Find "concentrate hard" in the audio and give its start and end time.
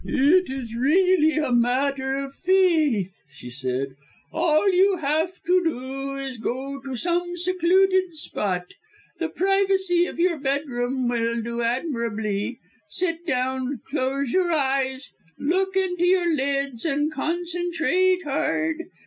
17.13-18.85